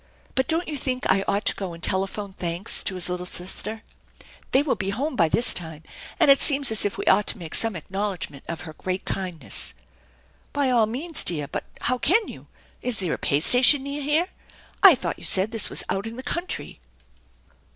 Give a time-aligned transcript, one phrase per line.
[0.33, 3.83] But don't you think I ought to go and telephone thanks to his little sister?
[4.51, 5.83] They will be home by this time,
[6.19, 9.05] and it seems as if we ought to make some acknowl edgment of her great
[9.05, 9.75] kindness.""
[10.53, 12.47] By all means, dear; but how can you?
[12.81, 14.29] Is there a pay station near here?
[14.81, 16.79] I thought you said this was out in the country."